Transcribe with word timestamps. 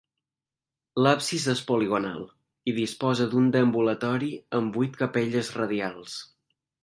L'absis 1.07 1.43
és 1.53 1.59
poligonal 1.71 2.23
i 2.71 2.73
disposa 2.79 3.27
d'un 3.33 3.53
deambulatori 3.57 4.33
amb 4.61 4.79
vuit 4.79 4.99
capelles 5.05 5.55
radials. 5.63 6.17